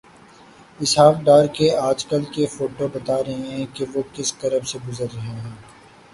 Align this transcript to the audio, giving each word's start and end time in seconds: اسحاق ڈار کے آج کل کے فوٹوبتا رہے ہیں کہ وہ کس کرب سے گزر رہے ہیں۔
اسحاق 0.79 1.15
ڈار 1.23 1.45
کے 1.55 1.67
آج 1.79 2.05
کل 2.05 2.23
کے 2.33 2.45
فوٹوبتا 2.47 3.17
رہے 3.23 3.33
ہیں 3.49 3.65
کہ 3.73 3.85
وہ 3.93 4.01
کس 4.13 4.33
کرب 4.33 4.67
سے 4.67 4.77
گزر 4.87 5.13
رہے 5.15 5.35
ہیں۔ 5.37 5.55